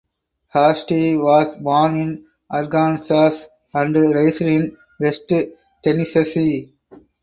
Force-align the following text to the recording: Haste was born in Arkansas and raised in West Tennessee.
Haste 0.51 0.89
was 1.19 1.55
born 1.57 1.95
in 1.95 2.25
Arkansas 2.49 3.33
and 3.71 3.93
raised 3.95 4.41
in 4.41 4.75
West 4.99 5.31
Tennessee. 5.83 6.73